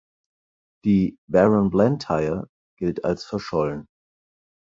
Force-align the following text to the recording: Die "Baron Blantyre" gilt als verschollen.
Die 0.83 1.15
"Baron 1.29 1.69
Blantyre" 1.69 2.47
gilt 2.79 3.05
als 3.05 3.23
verschollen. 3.23 3.85